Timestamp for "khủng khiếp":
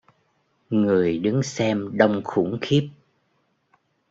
2.23-2.89